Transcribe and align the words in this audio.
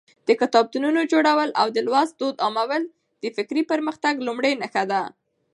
د 0.27 0.29
کتابتونونو 0.41 0.99
جوړول 1.11 1.49
او 1.61 1.67
د 1.75 1.77
لوست 1.87 2.13
دود 2.19 2.35
عامول 2.45 2.83
د 3.23 3.25
فکري 3.35 3.63
پرمختګ 3.71 4.13
لومړۍ 4.27 4.53
نښه 4.61 4.83
ده. 4.91 5.01